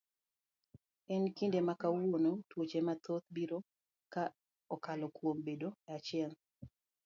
E 1.13 1.15
kinde 1.37 1.59
makawuono 1.67 2.31
tuoche 2.49 2.79
mathoth 2.87 3.27
biro 3.35 3.59
ka 4.13 4.23
okalo 4.75 5.05
kuom 5.15 5.37
bedo 5.47 5.69
e 5.73 5.89
achiel. 5.97 6.31